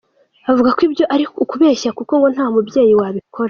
[0.49, 3.39] Avuga ko ibyo ari ukubeshya kuko ngo nta mubyeyi wabikora.